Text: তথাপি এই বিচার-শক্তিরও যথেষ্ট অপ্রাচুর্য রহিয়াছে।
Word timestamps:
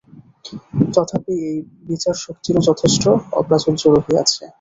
তথাপি 0.93 1.33
এই 1.49 1.57
বিচার-শক্তিরও 1.89 2.61
যথেষ্ট 2.69 3.03
অপ্রাচুর্য 3.39 3.81
রহিয়াছে। 3.89 4.43